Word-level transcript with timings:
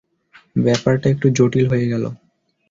ব্যাপারটা 0.55 1.07
একটু 1.09 1.27
জটিল 1.37 1.65
হয়ে 1.71 1.85
গেল। 1.87 2.03